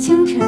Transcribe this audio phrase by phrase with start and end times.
[0.00, 0.38] 清晨，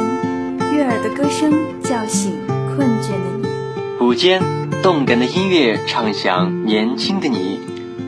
[0.73, 4.41] 悦耳的歌声叫醒困倦的你；午间，
[4.81, 7.59] 动感的音乐唱响年轻的你；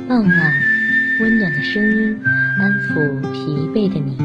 [0.10, 0.54] 傍晚，
[1.22, 2.20] 温暖的声音
[2.60, 4.18] 安抚疲惫的你。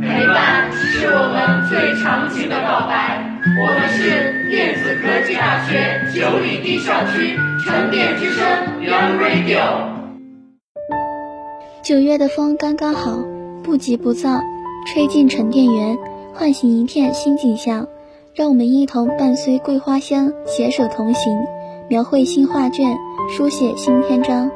[0.00, 3.26] 陪伴是我们最长情的告白。
[3.60, 8.46] 我们是电子科技大学九里堤校区沉淀之声
[8.80, 9.88] Young Radio。
[11.82, 13.18] 九月的风刚刚好，
[13.64, 14.40] 不急不躁，
[14.86, 15.96] 吹进沉淀园，
[16.38, 17.88] 唤醒一片新景象。
[18.32, 21.36] 让我们一同伴随桂花香，携手同行，
[21.88, 22.96] 描绘新画卷，
[23.36, 24.48] 书写新篇章。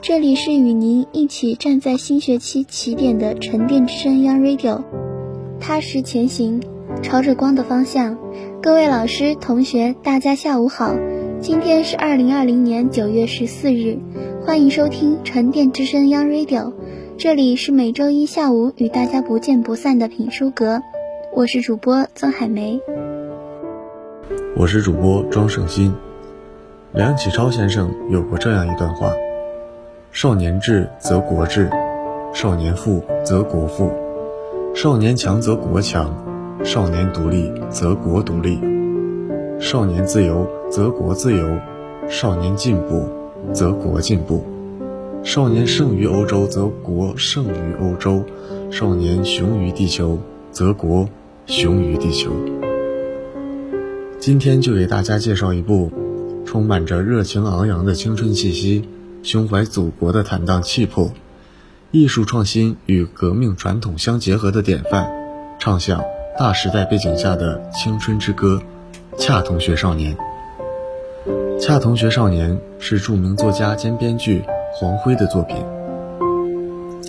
[0.00, 4.82] 这里是与您一起站在新学期起点的沉淀之声 Young Radio，
[5.60, 6.60] 踏实前行，
[7.04, 8.18] 朝着光的方向。
[8.60, 10.92] 各位老师、同学，大家下午好。
[11.40, 13.96] 今天是二零二零年九月十四日，
[14.44, 16.72] 欢迎收听沉淀之声 Young Radio。
[17.16, 20.82] 这里是每周一下午与大家不见不散的品书阁，
[21.32, 22.80] 我是主播曾海梅。
[24.56, 25.94] 我是主播庄胜新。
[26.92, 29.12] 梁启超先生有过这样一段话：
[30.10, 31.70] 少年智则国智，
[32.32, 33.90] 少年富则国富，
[34.74, 36.12] 少年强则国强，
[36.64, 38.58] 少年独立则国独立，
[39.60, 41.46] 少年自由则国自由，
[42.08, 43.08] 少年进步
[43.52, 44.44] 则国进步。
[45.24, 48.22] 少年胜于欧洲，则国胜于欧洲；
[48.70, 50.16] 少年雄于地球，
[50.58, 51.08] 则国
[51.46, 52.32] 雄于地球。
[54.18, 55.92] 今天就给大家介绍一部
[56.44, 58.88] 充满着热情昂扬的青春气息、
[59.22, 61.12] 胸怀祖国的坦荡气魄、
[61.92, 65.08] 艺术创新与革命传统相结合的典范，
[65.60, 66.02] 唱响
[66.36, 68.60] 大时代背景下的青春之歌
[69.16, 70.16] 《恰同学少年》。
[71.60, 74.42] 《恰同学少年》是著名作家兼编剧。
[74.74, 75.56] 黄辉的作品，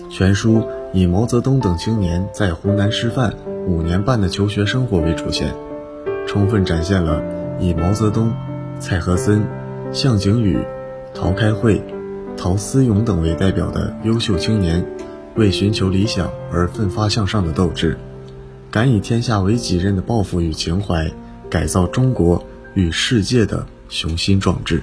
[0.09, 3.31] 全书以毛泽东等青年在湖南师范
[3.67, 5.53] 五年半的求学生活为主线，
[6.27, 7.21] 充分展现了
[7.59, 8.33] 以毛泽东、
[8.79, 9.43] 蔡和森、
[9.91, 10.57] 项景宇、
[11.13, 11.83] 陶开慧、
[12.35, 14.83] 陶思勇等为代表的优秀青年
[15.35, 17.95] 为寻求理想而奋发向上的斗志，
[18.71, 21.11] 敢以天下为己任的抱负与情怀，
[21.51, 24.81] 改造中国与世界的雄心壮志。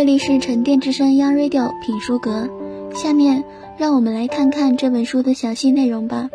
[0.00, 2.48] 这里是沉淀之声 Radio 品书阁。
[2.94, 3.44] 下面
[3.76, 6.30] 让我们来看看这本书的详细内容吧。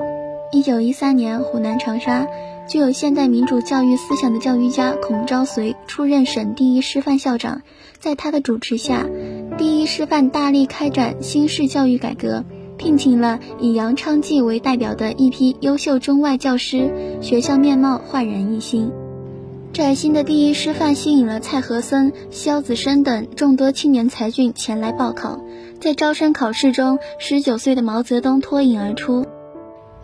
[0.51, 2.27] 一九一三年，湖南长沙，
[2.69, 7.63] 具有现代民主教育思想的教育家孔昭绥出任省第一师范校长，
[7.97, 9.03] 在他的主持下，
[9.57, 12.45] 第一师范大力开展新式教育改革，
[12.77, 18.91] 聘请了以杨昌济为代表的一批优秀中外教师，学校面貌焕然一新。
[19.75, 25.37] 崭新的第一师范吸引了蔡和森、萧子升等众多青年才俊前来报考。
[25.81, 29.25] 在招生考试中，十九岁的毛泽东脱颖而出，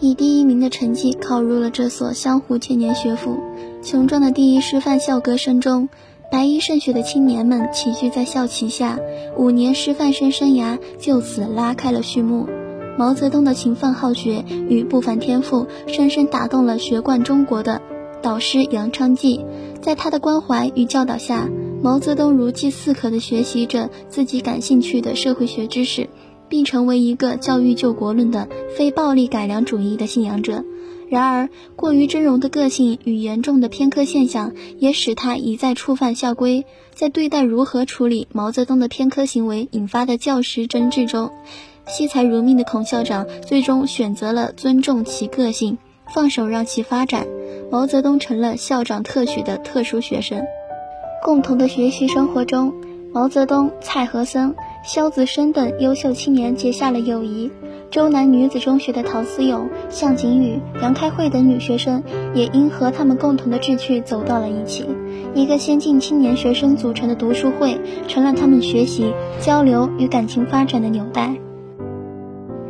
[0.02, 3.40] 以第一名的成绩考入了这所湘湖千年学府。
[3.82, 5.88] 雄壮的第一师范校歌声中，
[6.30, 9.00] 白衣胜雪的青年们齐聚在校旗下，
[9.38, 12.46] 五年师范生生涯就此拉开了序幕。
[13.00, 17.82] 毛泽东的勤奋好学与不凡天赋，深深打动了学贯中国的。
[18.22, 19.44] 导师杨昌济，
[19.82, 21.50] 在他的关怀与教导下，
[21.82, 26.08] 毛泽东如饥似渴地学习着自己感兴趣的社会学知识，
[26.48, 30.64] 并成为一个教育救国论的非暴力改良主义的信仰者。
[31.09, 36.66] 然而，过于真容的个性与严重的偏科现象，也使他一再触犯校规。
[36.94, 41.32] 在对待如何处理毛泽东的偏科行为引发的教师争执中，
[41.86, 45.78] 惜才如命的孔校长最终选择了尊重其个性，
[46.14, 47.26] 放手让其发展。
[47.72, 50.42] 毛泽东成了校长特许的特殊学生，
[51.24, 52.74] 共同的学习生活中，
[53.14, 57.50] 毛泽东、蔡和森、萧子升等优秀青年结下了友谊。
[57.90, 62.02] 周南女子中学的陶思勇、向景宇、杨开慧等女学生
[62.34, 64.85] 也因和他们共同的志趣走到了一起。
[65.34, 67.78] 一个先进青年学生组成的读书会，
[68.08, 71.35] 成了他们学习、交流与感情发展的纽带。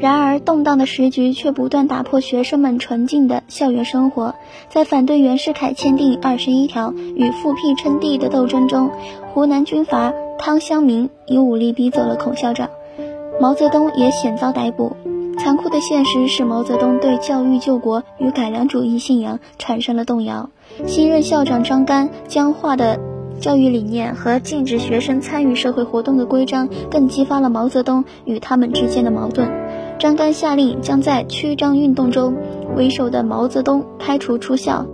[0.02, 4.34] 然而，动荡的时局却不断打破学生们纯净的校园生活。
[4.68, 8.90] 在反对袁世凯签订二十一条与复辟称帝的斗争中，
[9.32, 12.72] 湖南军阀汤湘明以武力逼走了孔校长，
[13.40, 14.98] 毛泽东也险遭逮捕。
[15.38, 20.50] 残酷的现实使毛泽东对教育救国与改良主义信仰产生了动摇。
[20.88, 23.00] 新任校长张干僵化的
[23.40, 29.48] 教育理念和禁止学生参与社会活动的规章，更激发了毛泽东与他们之间的矛盾。
[30.02, 32.36] 张干下令将在曲张运动中
[32.76, 34.88] 为首的毛泽东开除出校。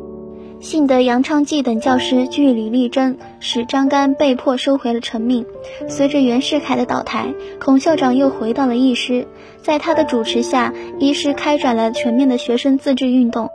[0.60, 5.46] 幸得杨昌济等教师据理力争，使张干被迫收回了成命。
[5.88, 9.26] 随着袁世凯的倒台，孔校长又回到了一师，
[9.62, 13.50] 在他的主持下，一师开展了全面的学生自治运动。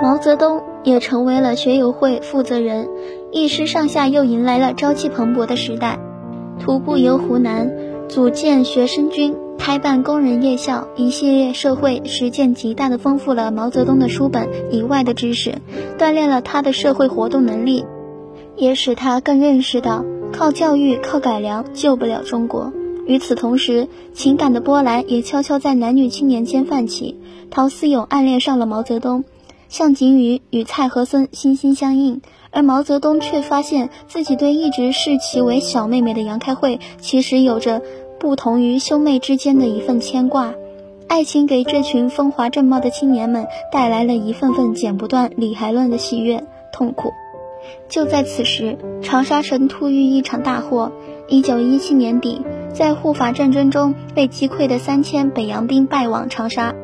[0.00, 2.88] 毛泽东也成为了学友会负责人，
[3.30, 6.00] 一师上下又迎来了朝气蓬勃的时代。
[6.58, 7.70] 徒步游湖南，
[8.08, 9.36] 组建学生军。
[9.64, 15.54] 开办工人夜校，一系列社会实践极大的丰富了毛泽东的书本以外的知识，
[15.96, 17.84] 锻炼了他的社会活动能力，
[18.56, 22.72] 也使他更认识到靠教育、靠改良救不了中国。
[23.06, 27.16] 与此同时，情感的波澜也悄悄在男女青年间泛起。
[27.48, 29.22] 陶思勇暗恋上了毛泽东，
[29.68, 32.20] 向景宇与蔡和森心心相印，
[32.50, 37.80] 而毛泽东却发现自己对一直视其为小妹妹的杨开慧，其实有着。
[38.22, 40.54] 不同于兄妹之间的一份牵挂，
[41.08, 47.10] 爱情给这群风华正茂的青年们带来了一份份剪不断理还乱的喜悦、痛苦。
[47.88, 50.92] 就在此时，长沙城突遇一场大祸。
[51.26, 52.40] 一九一七年底，
[52.72, 56.76] 在护法战争中被击溃的三千北洋兵败往长沙。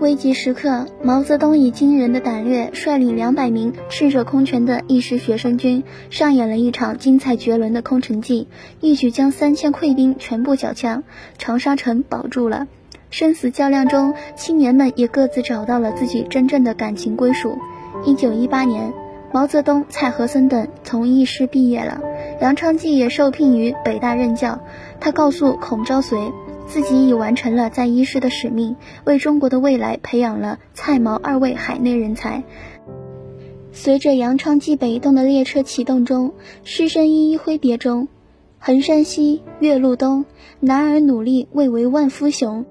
[0.00, 8.46] 危急时刻，毛泽东以惊人的胆略，率领两百名赤手空拳的义师学生军，上演了一场精彩绝伦的空城计，
[8.80, 11.02] 一举将三千溃兵全部缴枪，
[11.36, 12.68] 长沙城保住了。
[13.10, 17.58] 生死较量中，青年们也各自找到了自己真正的感情归属。
[18.04, 18.92] 一九一八年，
[19.32, 22.00] 毛泽东、蔡和森等从义师毕业了，
[22.40, 24.60] 杨昌济也受聘于北大任教。
[25.00, 26.32] 他告诉孔昭绥。
[26.68, 32.44] 自己已完成了在医师的使命，为中国的未来培养了蔡毛二位海内人才。
[33.72, 36.34] 随着杨昌济北动的列车启动中，
[36.64, 38.08] 师生一一挥别中，
[38.58, 40.26] 衡山西，岳麓东，
[40.60, 42.66] 男儿努力为为万夫雄。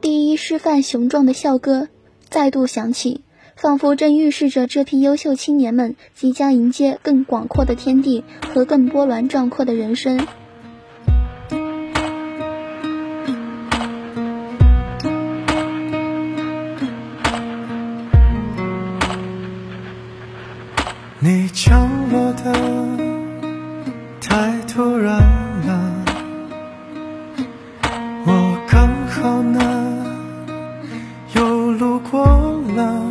[0.00, 1.88] 第一师范雄壮的校歌
[2.28, 3.22] 再度响起，
[3.56, 8.22] 仿佛正预示着这批优秀青年们即将迎接更广阔的天地
[8.54, 10.24] 和更波澜壮阔的人生。
[21.60, 22.52] 降落的
[24.20, 25.18] 太突然
[25.66, 26.04] 了，
[28.24, 29.58] 我刚好呢
[31.34, 32.24] 又路过
[32.76, 33.10] 了，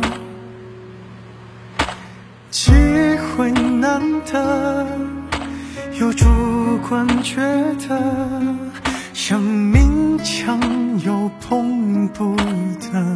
[2.50, 2.72] 机
[3.36, 4.86] 会难得，
[6.00, 6.24] 又主
[6.88, 7.42] 观觉
[7.86, 8.02] 得
[9.12, 10.58] 想勉强
[11.04, 13.07] 又碰不得，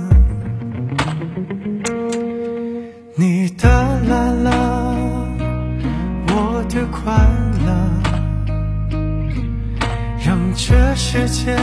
[11.14, 11.54] 世界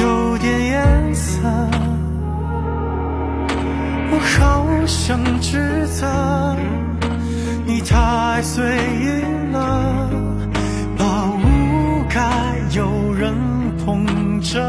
[0.00, 1.40] 有点颜色。
[4.12, 6.56] 我好想指责
[7.66, 8.64] 你太随
[9.02, 10.08] 意了，
[10.96, 12.22] 把无该
[12.76, 13.34] 有人
[13.84, 14.06] 捧
[14.40, 14.60] 着。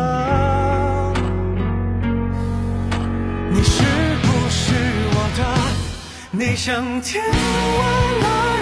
[3.51, 3.83] 你是
[4.23, 4.73] 不是
[5.13, 5.39] 我的？
[6.31, 7.33] 你像天外
[8.23, 8.54] 来。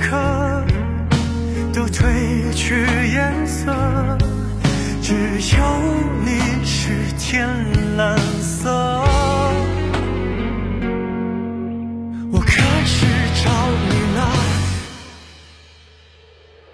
[0.00, 0.64] 刻，
[1.72, 3.72] 都褪去颜色，
[5.02, 5.58] 只有
[6.24, 7.48] 你是天
[7.96, 8.70] 蓝色。
[12.32, 13.06] 我开始
[13.44, 13.50] 找
[13.88, 14.18] 你了，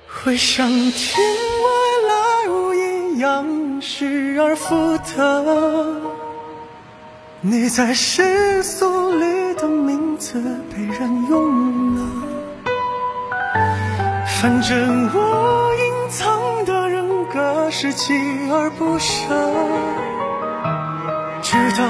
[0.09, 1.19] 会像天
[1.63, 1.67] 外
[2.09, 2.15] 来
[2.51, 3.45] 物一样。
[3.79, 6.01] 失而复得，
[7.41, 10.43] 你在世俗里的名字
[10.75, 12.01] 被人用了，
[14.47, 19.35] 反正我隐藏的人格是锲而不舍，
[21.43, 21.83] 直到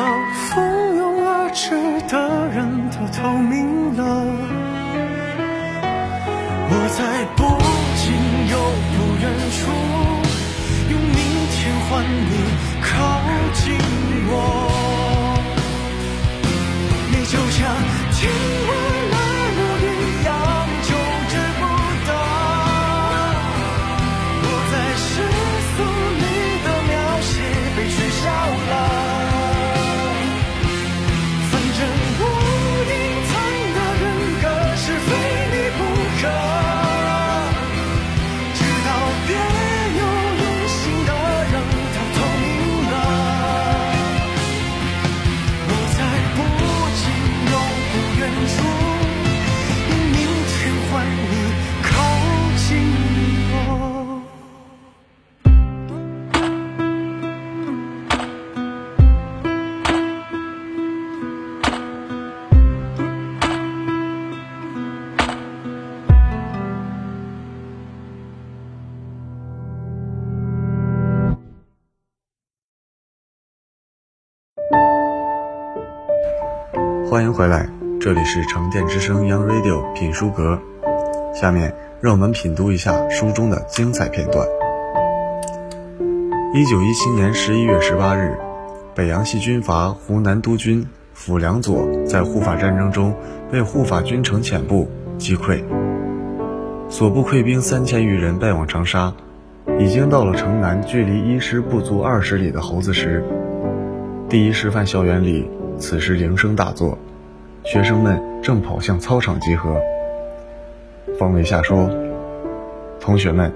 [0.48, 1.76] 蜂拥而至
[2.08, 2.16] 的
[2.48, 4.02] 人都透明了，
[6.70, 7.44] 我在不
[8.00, 8.04] 近
[8.48, 8.56] 又
[8.88, 9.60] 不远处，
[10.88, 11.14] 用明
[11.52, 11.60] 天
[11.90, 12.32] 换你
[12.80, 12.88] 靠
[13.52, 13.64] 近
[14.30, 14.32] 我。
[17.10, 17.60] 你就像
[18.12, 18.16] 听
[77.16, 77.66] 欢迎回来，
[77.98, 80.60] 这里是城电之声 Young Radio 品书阁。
[81.34, 84.46] 下面让我们品读一下书中的精彩片段。
[86.52, 88.36] 一九一七年十一月十八日，
[88.94, 93.14] 北洋系军阀湖南督军府良佐在护法战争中
[93.50, 95.64] 被护法军城遣部击溃，
[96.90, 99.10] 所部溃兵三千余人败往长沙。
[99.78, 103.24] 已经到了城南距离一师不足二十里的猴子石，
[104.28, 105.48] 第一师范校园里。
[105.78, 106.96] 此时铃声大作，
[107.66, 109.76] 学生们正跑向操场集合。
[111.18, 111.90] 方维夏说
[113.00, 113.52] ：“同学们，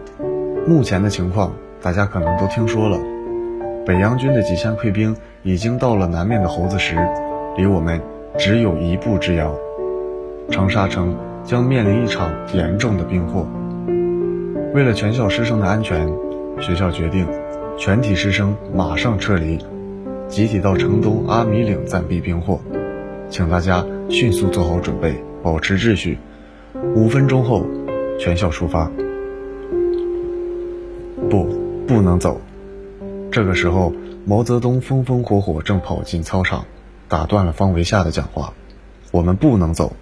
[0.67, 2.99] 目前的情况大家可能都听说了，
[3.87, 6.97] 北洋军的几千溃兵已经到了南面的猴子石，
[7.57, 8.00] 离我们
[8.37, 9.55] 只有一步之遥，
[10.50, 13.47] 长沙城将面临一场严重的兵祸。
[14.75, 16.12] 为了全校师生的安全，
[16.59, 17.29] 学校决定
[17.79, 19.57] 全体师生马上撤离。”
[20.26, 22.61] 集体到城东阿米岭暂避兵祸，
[23.29, 26.19] 请大家迅速做好准备，保持秩序。
[26.97, 27.64] 五分钟后，
[28.19, 28.90] 全校出发。
[31.31, 31.45] 不，
[31.87, 32.40] 不能走。
[33.31, 33.93] 这个时候，
[34.26, 36.64] 毛泽东风风火火正跑进操场，
[37.09, 38.52] 打断了方维夏的讲话。
[39.12, 39.93] 我们不能走。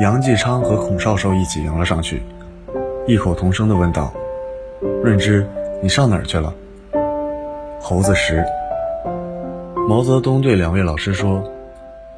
[0.00, 2.22] 杨继昌和孔少寿一起迎了上去，
[3.06, 4.12] 异口同声地问道
[5.04, 5.46] ：“润之，
[5.82, 6.54] 你上哪儿去了？”
[7.80, 8.42] 猴子石。
[9.88, 11.42] 毛泽东对两位老师说：“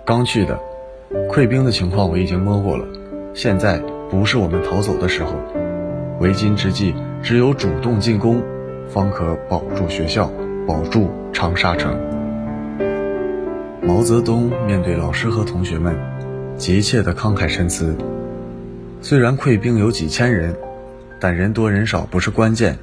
[0.04, 0.58] 刚去的，
[1.30, 2.84] 溃兵的情况我已经摸过了，
[3.34, 3.80] 现在
[4.10, 5.36] 不是我们逃走的时候。
[6.18, 6.92] 为今之计，
[7.22, 8.42] 只有主动进攻，
[8.88, 10.28] 方可保住学校，
[10.66, 11.96] 保住长沙城。”
[13.80, 15.96] 毛泽东面对老师和同学们，
[16.56, 17.96] 急切的慷慨陈词。
[19.00, 20.56] 虽然溃兵有几千人，
[21.20, 22.76] 但人多人少不是关键。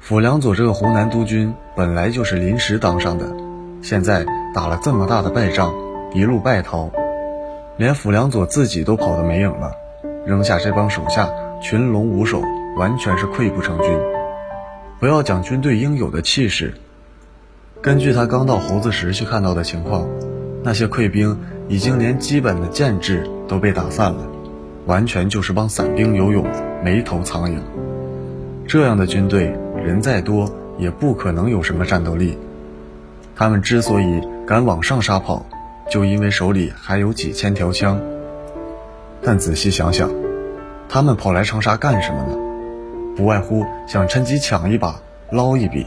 [0.00, 3.26] 傅良佐这个湖南督军本来就是临时当上的，
[3.80, 5.72] 现在打了这么大的败仗，
[6.16, 6.90] 一路败逃，
[7.76, 9.72] 连傅良佐自己都跑得没影了，
[10.24, 11.28] 扔下这帮手下
[11.60, 12.40] 群龙无首，
[12.78, 13.86] 完全是溃不成军。
[14.98, 16.72] 不要讲军队应有的气势，
[17.82, 20.08] 根据他刚到猴子时去看到的情况，
[20.62, 24.26] 那些溃兵已经连基本的建制都被打散了，
[24.86, 26.46] 完全就是帮散兵游泳，
[26.82, 27.58] 没头苍蝇。
[28.66, 29.54] 这样的军队。
[29.84, 32.36] 人再多也不可能有什么战斗力。
[33.36, 35.46] 他们之所以敢往上杀跑，
[35.90, 38.00] 就因为手里还有几千条枪。
[39.22, 40.10] 但仔细想想，
[40.88, 42.36] 他们跑来长沙干什么呢？
[43.16, 45.00] 不外乎想趁机抢一把，
[45.30, 45.86] 捞一笔。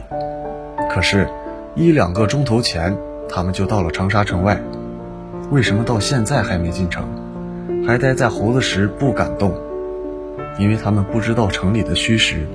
[0.90, 1.28] 可是，
[1.76, 2.96] 一两个钟头前，
[3.28, 4.60] 他们就到了长沙城外，
[5.50, 7.04] 为什么到现在还没进城，
[7.86, 9.54] 还待在猴子石不敢动？
[10.58, 12.46] 因为他们不知道城里的虚实。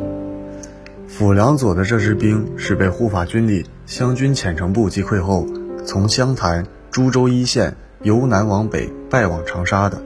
[1.08, 5.48] 傅良佐的这支兵是被护法军里湘军遣城部击溃后，
[5.86, 10.02] 从湘潭、株洲一线由南往北败往长沙的。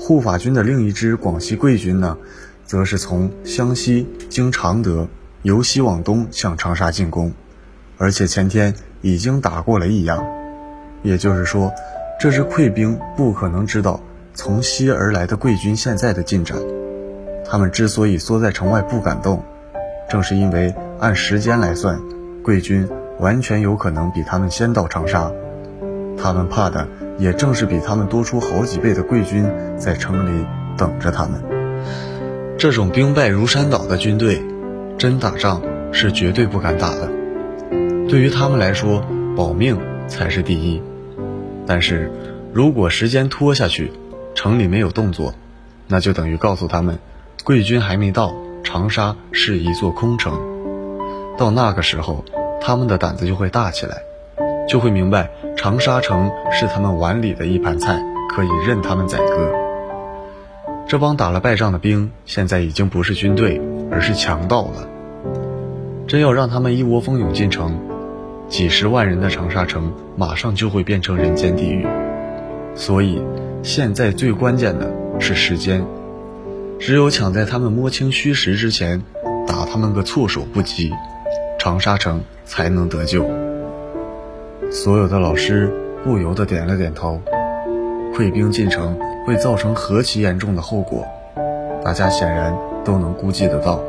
[0.00, 2.18] 护法军的另一支广西桂军呢，
[2.64, 5.06] 则是从湘西经常德
[5.42, 7.32] 由西往东向长沙进攻，
[7.98, 10.26] 而且前天已经打过了益阳。
[11.04, 11.72] 也就是说，
[12.18, 14.00] 这支溃兵不可能知道
[14.34, 16.58] 从西而来的桂军现在的进展。
[17.48, 19.40] 他们之所以缩在城外不敢动。
[20.08, 21.96] 正是因为按时间来算，
[22.42, 22.88] 桂军
[23.20, 25.30] 完全有可能比他们先到长沙。
[26.22, 26.86] 他们怕的
[27.18, 29.44] 也正是比他们多出好几倍的贵军
[29.78, 30.46] 在城里
[30.76, 31.42] 等着他们。
[32.58, 34.42] 这种兵败如山倒的军队，
[34.98, 35.62] 真打仗
[35.92, 37.08] 是绝对不敢打的。
[38.08, 39.02] 对于他们来说，
[39.36, 40.82] 保命才是第一。
[41.66, 42.10] 但是，
[42.52, 43.92] 如果时间拖下去，
[44.34, 45.34] 城里没有动作，
[45.88, 46.98] 那就等于告诉他们，
[47.44, 50.38] 贵军还没到，长沙是一座空城。
[51.38, 52.24] 到那个时候，
[52.60, 54.02] 他们的胆子就会大起来。
[54.68, 55.30] 就会明白，
[55.62, 59.52] 长沙城是他们碗里的一盘菜，可以任他们宰割。
[60.88, 64.88] 这帮打了败仗的兵，现在已经不是军队，而是强盗了。
[66.08, 67.78] 真要让他们一窝蜂涌进城，
[68.48, 71.86] 几十万人的长沙城马上就会变成人间地狱。
[72.74, 73.22] 所以，
[73.62, 74.90] 现在最关键的
[75.20, 75.84] 是时间，
[76.78, 79.02] 只有抢在他们摸清虚实之前，
[79.46, 80.90] 打他们个措手不及，
[81.58, 83.39] 长沙城才能得救。
[84.70, 85.68] 所有的老师
[86.04, 87.20] 不由得点了点头。
[88.14, 88.96] 溃兵进城
[89.26, 91.04] 会造成何其严重的后果，
[91.84, 93.80] 大家显然都能估计得到。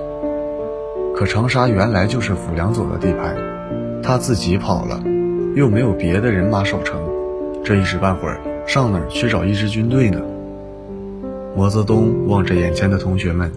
[1.15, 3.35] 可长沙原来就是傅良佐的地盘，
[4.01, 5.03] 他自己跑了，
[5.55, 6.99] 又没有别的人马守城，
[7.63, 10.19] 这一时半会儿上哪儿去找一支军队呢？
[11.55, 13.51] 毛泽东望着眼前的同学们，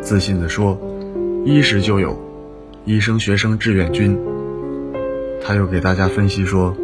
[0.00, 0.78] 自信地说
[1.44, 2.16] ：“一师就有，
[2.84, 4.16] 医生学生志愿军。”
[5.42, 6.76] 他又给大家分析说，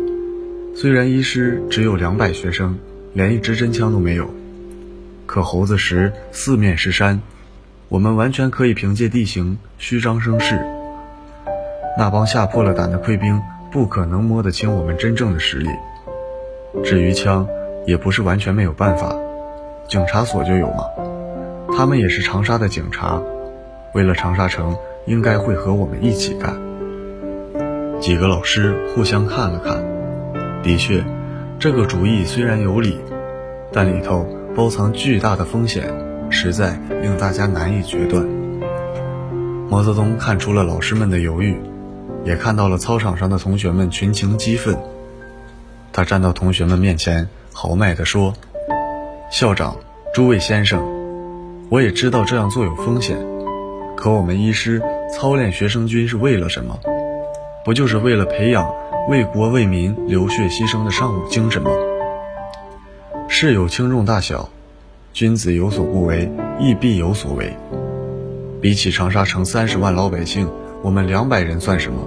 [0.74, 2.78] 虽然一师只有两百学生，
[3.12, 4.28] 连一支真枪都没有，
[5.26, 7.20] 可猴子石四面是山，
[7.88, 10.58] 我们完全可以凭借地形虚张声势。
[11.98, 13.40] 那帮吓破了胆的溃兵
[13.72, 15.68] 不可能摸得清我们真正的实力。
[16.84, 17.46] 至于枪，
[17.86, 19.16] 也不是完全没有办法，
[19.88, 20.84] 警察所就有嘛，
[21.76, 23.22] 他们也是长沙的警察，
[23.94, 26.65] 为了长沙城，应该会和我们一起干。
[28.00, 29.82] 几个老师互相看了看，
[30.62, 31.02] 的确，
[31.58, 33.00] 这个主意虽然有理，
[33.72, 35.92] 但里头包藏巨大的风险，
[36.30, 38.24] 实在令大家难以决断。
[39.68, 41.56] 毛泽东看出了老师们的犹豫，
[42.24, 44.76] 也看到了操场上的同学们群情激愤。
[45.92, 48.34] 他站到同学们面前，豪迈地说
[49.32, 49.76] ：“校长，
[50.14, 50.80] 诸位先生，
[51.70, 53.16] 我也知道这样做有风险，
[53.96, 54.80] 可我们医师
[55.12, 56.78] 操练学生军是为了什么？”
[57.66, 58.72] 不就是为了培养
[59.08, 61.72] 为国为民流血牺牲的尚武精神吗？
[63.26, 64.48] 事有轻重大小，
[65.12, 67.52] 君子有所不为，亦必有所为。
[68.60, 70.48] 比起长沙城三十万老百姓，
[70.80, 71.98] 我们两百人算什么？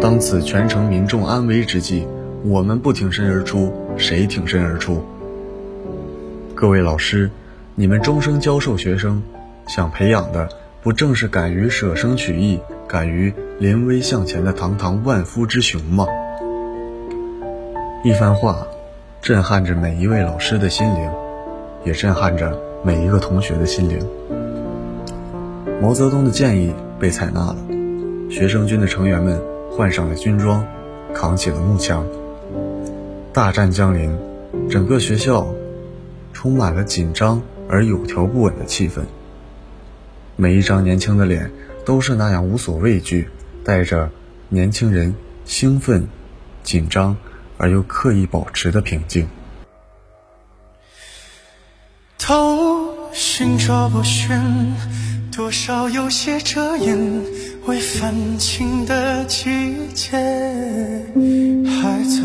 [0.00, 2.04] 当此全城民众安危之际，
[2.42, 5.04] 我们不挺身而出，谁挺身而出？
[6.56, 7.30] 各位老师，
[7.76, 9.22] 你们终生教授学生，
[9.68, 10.48] 想培养的
[10.84, 12.60] 不正是敢于舍生取义？
[12.86, 16.06] 敢于临危向前的堂堂万夫之雄吗？
[18.04, 18.66] 一番话，
[19.22, 21.10] 震撼着每一位老师的心灵，
[21.86, 23.98] 也震撼着每一个同学的心灵。
[25.80, 26.70] 毛泽东的建议
[27.00, 27.56] 被采纳了，
[28.28, 30.62] 学生军的成员们换上了军装，
[31.14, 32.04] 扛起了木枪。
[33.32, 34.14] 大战将临，
[34.68, 35.46] 整个学校
[36.34, 39.00] 充满了紧张而有条不紊的气氛。
[40.36, 41.50] 每一张年轻的脸。
[41.84, 43.28] 都是那样无所畏惧，
[43.62, 44.10] 带着
[44.48, 46.08] 年轻人兴奋、
[46.62, 47.14] 紧张
[47.58, 49.28] 而又刻意保持的平静。
[52.16, 54.40] 头寻着不寻，
[55.30, 56.98] 多少有些遮掩，
[57.66, 60.16] 未泛青的季节
[61.66, 62.22] 还在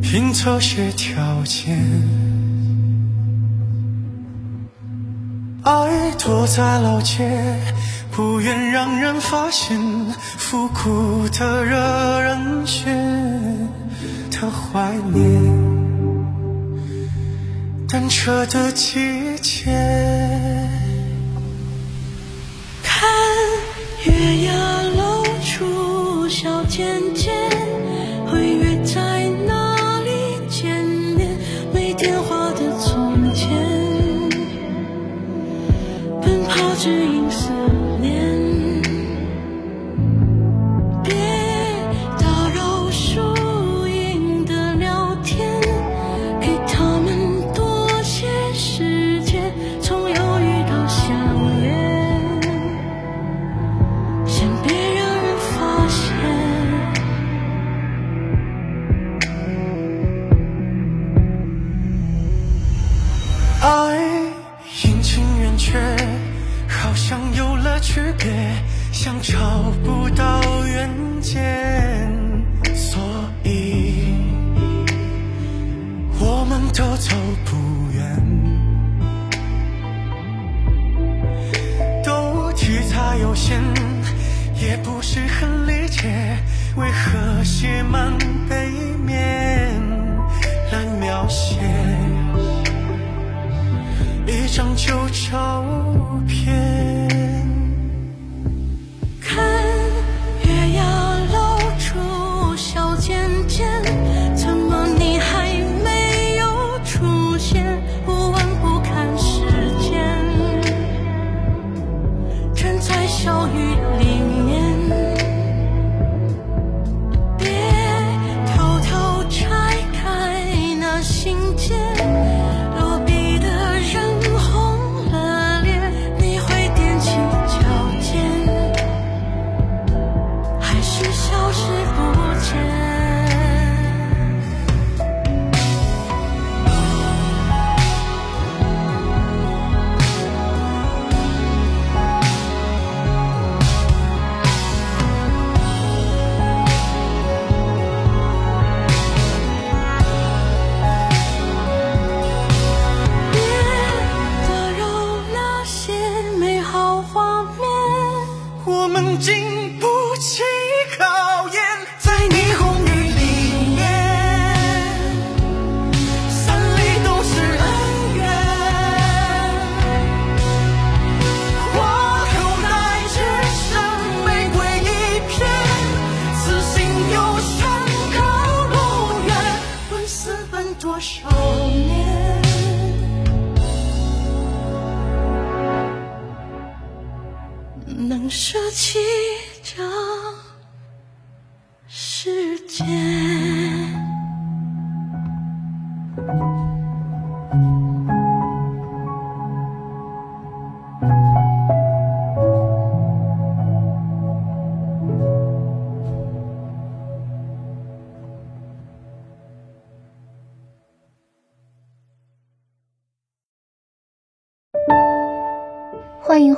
[0.00, 2.23] 拼凑些条件。
[5.64, 7.26] 爱躲在老街，
[8.10, 9.80] 不愿让人发现，
[10.20, 12.84] 复古的热人血
[14.30, 15.42] 的怀念，
[17.88, 19.72] 单车的季节，
[69.04, 69.38] 像找
[69.84, 70.88] 不到原
[71.20, 72.00] 件，
[72.74, 72.98] 所
[73.42, 74.14] 以
[76.18, 77.14] 我们都走
[77.44, 77.54] 不
[77.92, 78.02] 远。
[82.02, 83.60] 都题材有限，
[84.54, 86.08] 也不是很理解
[86.74, 88.10] 为何写满
[88.48, 88.70] 背
[89.04, 89.70] 面
[90.72, 91.60] 来描写
[94.26, 95.62] 一张旧照
[96.26, 96.63] 片。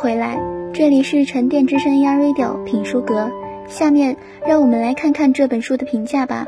[0.07, 0.39] 回来，
[0.73, 3.29] 这里是沉淀之声 Young Radio 品书阁。
[3.67, 4.17] 下面
[4.47, 6.47] 让我们来看看这本书的评价吧。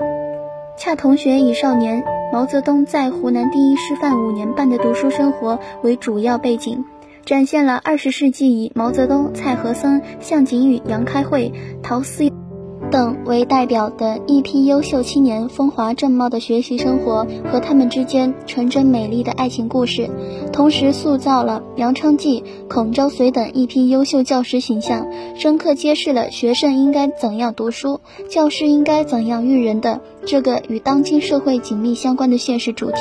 [0.76, 6.84] 恰同学已少年毛泽东在湖南第一师范五年半的读书生活为主要背景，
[7.24, 12.30] 展现了二十世纪以毛泽东、蔡和森、向景宇、杨开慧、陶思
[12.90, 20.08] 等为代表的一批优秀青年风华正茂的学习生活和他们之间纯真美丽的爱情故事，
[20.52, 32.96] 同时塑造了杨昌济、孔昭绥等一批优秀教师形象，深刻揭示了学生应该怎样读书，教师应该怎样育人的这个与当今社会紧密相关的现实主题。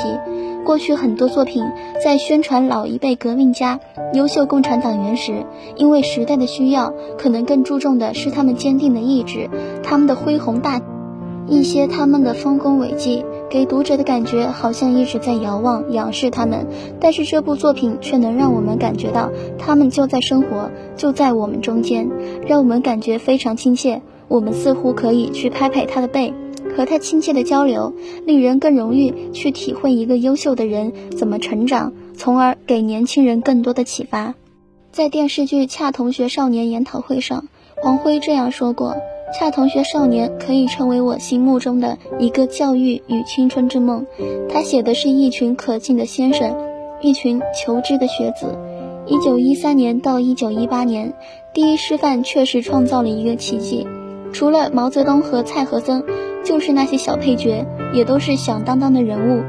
[0.64, 1.62] 过去很多作品
[2.02, 3.80] 在宣传老一辈革命家、
[4.14, 5.44] 优秀共产党员时，
[5.76, 9.50] 因为时代的需要，可能更注重的是他们坚定的意志。
[9.82, 10.80] 他们的恢宏大，
[11.46, 16.66] 一些他们的丰功伟绩，给读者的感觉好像一直在遥望、仰视他们。
[16.98, 22.08] 但是这部作品却能让我们感觉到，他们就在生活，就在我们中间，
[22.46, 24.00] 让我们感觉非常亲切。
[24.28, 26.34] 我们似乎可以去拍拍他的背，
[26.78, 27.92] 和他亲切的交流，
[28.24, 34.36] 令人更容易去体会一个优秀的人怎么成长，从而给年轻人更多的启发。
[34.92, 37.48] 在电视剧《恰同学少年》研讨会上，
[37.82, 38.94] 黄辉这样说过。
[39.36, 44.06] 恰同学少年可以成为我心目中的一个教育与青春之梦。
[44.48, 46.56] 他写的是一群可敬的先生，
[47.00, 48.56] 一群求知的学子。
[49.08, 51.12] 一九一三年到一九一八年，
[51.52, 53.84] 第一师范确实创造了一个奇迹。
[54.32, 56.04] 除了毛泽东和蔡和森，
[56.48, 59.42] 就是那些小配角，也都是响当当的人物。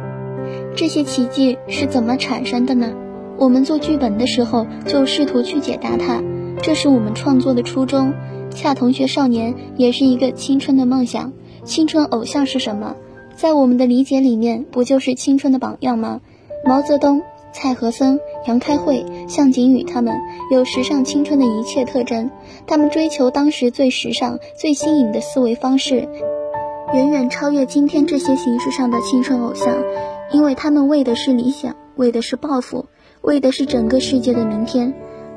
[0.75, 2.91] 这些奇迹是怎么产生的呢？
[3.37, 6.21] 我们做剧本的时候就试图去解答它，
[6.61, 8.13] 这是我们创作的初衷。
[8.49, 11.31] 恰同学少年也是一个青春的梦想。
[11.63, 12.97] 青春偶像是什么？
[13.33, 16.19] 在我们的理解里面，不就是青春的榜样吗？
[16.65, 17.21] 毛泽东、
[17.53, 20.15] 蔡和森、杨开慧、向警予他们
[20.51, 22.29] 有时尚青春的一切特征，
[22.67, 26.09] 他们追求当时最时尚、最新颖的思维方式，
[26.91, 29.75] 远远超越今天这些形式上的青春偶像，
[30.31, 32.85] 因为他们为的是理想，为的是抱负，
[33.21, 34.91] 为的是整个世界的明天。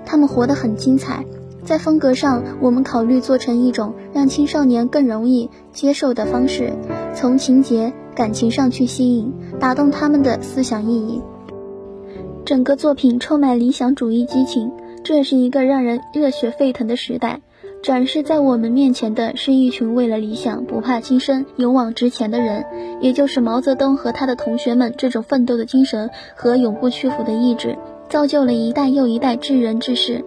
[0.07, 1.27] 他们活得很精彩。
[1.63, 6.73] 在风格上，我们考虑做成一种让青少年更容易接受的方式，
[7.15, 11.21] 从情节、感情上去吸引、打动他们的思想意义。
[12.47, 14.73] 整个作品充满理想主义激情，
[15.05, 17.43] 这是一个让人热血沸腾的时代。
[17.83, 22.65] 展示在我们面前的是一群为了理想不怕牺牲、勇往直前的人，
[23.01, 27.77] 也就是毛泽东和他的同学们这种奋斗的精神和永不屈服的意志，
[28.09, 30.25] 造就了一代又一代智人志士，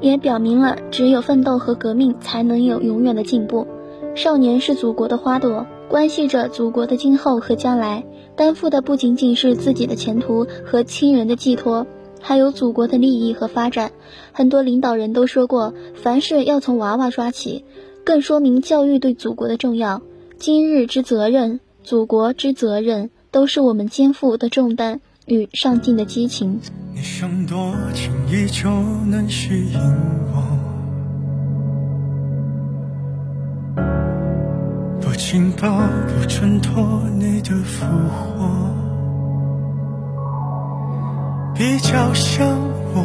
[0.00, 3.66] 也表明了只有奋斗和革命才能有永远的进步。
[4.14, 8.04] 少年是祖国的花朵，关系着祖国的今后和将来，
[8.36, 11.86] 担负的不仅仅是自己的前途和亲人的寄托。
[12.20, 13.92] 还有祖国的利益和发展，
[14.32, 17.64] 很多领导人都说过，凡事要从娃娃抓起，
[18.04, 20.02] 更说明教育对祖国的重要。
[20.38, 26.60] 今日之责任，祖国之责任，都是我们肩负的重担与上进的激情。
[26.94, 28.68] 你想多轻易就
[29.10, 29.78] 能吸引
[30.32, 30.42] 我，
[35.00, 38.87] 不紧抱不挣脱你的俘获。
[41.58, 42.56] 比较像
[42.94, 43.02] 我，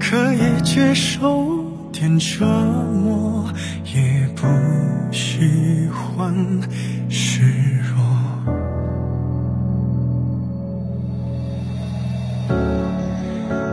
[0.00, 1.46] 可以接受
[1.92, 3.48] 点折磨，
[3.94, 4.44] 也不
[5.12, 6.34] 喜欢
[7.08, 7.42] 示
[7.84, 7.94] 弱。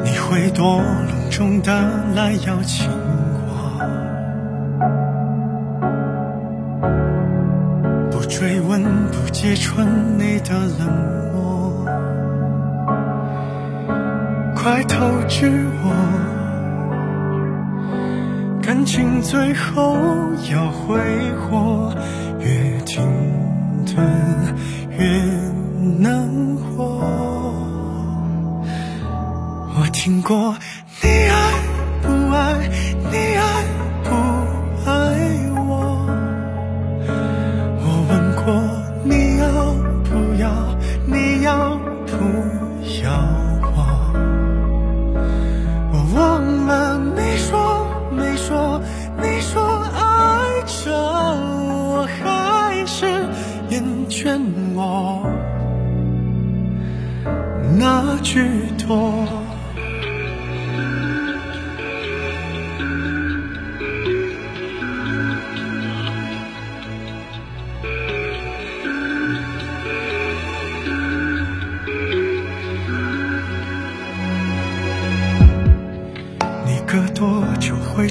[0.05, 1.73] 你会多隆重的
[2.13, 2.87] 来邀请
[3.47, 3.49] 我，
[8.11, 9.87] 不追问，不揭穿
[10.19, 11.26] 你的冷漠。
[14.67, 14.97] 白头
[15.29, 15.87] 之我，
[18.61, 19.95] 感情最后
[20.51, 20.99] 要挥
[21.39, 21.89] 霍，
[22.37, 23.01] 越停
[23.85, 23.95] 顿
[24.99, 25.07] 越
[25.97, 26.29] 难
[26.75, 26.99] 过。
[29.73, 30.53] 我听过
[31.01, 31.07] 你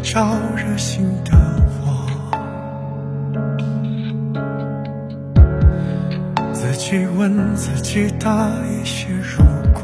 [0.09, 1.33] 招惹心的
[1.83, 2.07] 我？
[6.53, 9.83] 自己问自己答一些如果。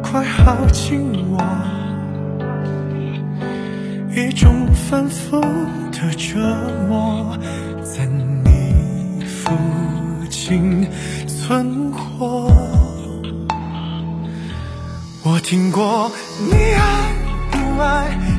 [0.00, 1.42] 快耗尽我，
[4.14, 5.40] 一种反复
[5.90, 6.38] 的折
[6.88, 7.36] 磨，
[7.82, 9.50] 在你附
[10.30, 10.86] 近
[11.26, 12.48] 存活。
[15.24, 16.10] 我听过
[16.50, 16.52] 你
[17.82, 18.31] 爱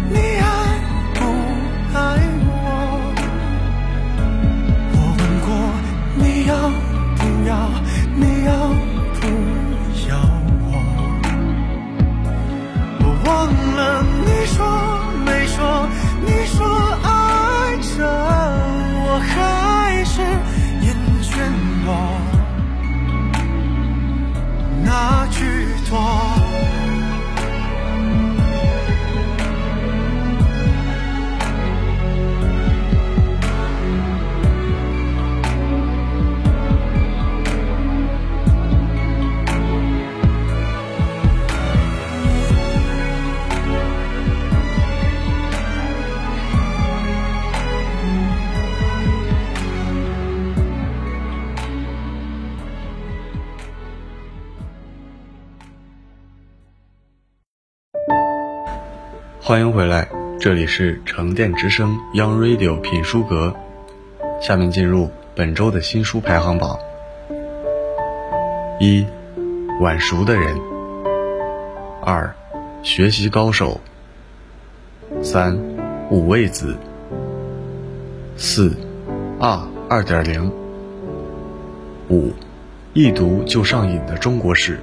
[59.53, 63.53] 欢迎回来，这里是城电之声 Young Radio 品书阁。
[64.41, 66.79] 下面进入本周的新书排行榜：
[68.79, 69.05] 一、
[69.79, 70.57] 晚熟的人；
[72.01, 72.33] 二、
[72.81, 73.79] 学习高手；
[75.21, 75.55] 三、
[76.09, 76.75] 五味子；
[78.35, 78.75] 四、
[79.39, 80.49] 啊二点零；
[82.09, 82.31] 五、
[82.93, 84.73] 一读就上瘾的中国史；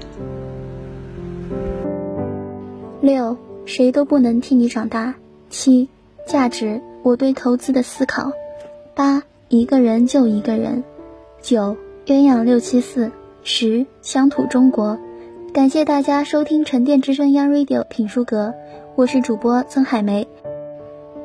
[3.01, 3.37] 六。
[3.71, 5.15] 谁都不能替你长大。
[5.49, 5.89] 七，
[6.27, 8.33] 价值，我对投资的思考。
[8.97, 10.83] 八，一个人就一个人。
[11.41, 13.13] 九，鸳鸯六七四。
[13.45, 14.99] 十，乡土中国。
[15.55, 18.55] 感谢大家收听沉淀之声 Young Radio 品书阁，
[18.97, 20.27] 我是主播曾海梅，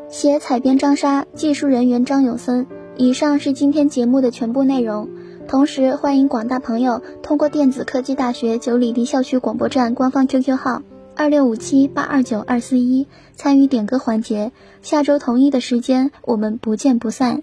[0.08, 2.68] 写采编张莎，技术人员张永森。
[2.96, 5.10] 以上是今天节目的全部内容。
[5.48, 10.84] 同时，欢迎广大朋友通过电子科技大学九里堤校区广播站官方 QQ 号。
[11.16, 14.52] 二六五七八二九二四一参与点歌环节。
[14.82, 17.42] 下周同一的时间，我们不见不散。